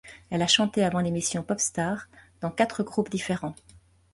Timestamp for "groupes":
2.81-3.11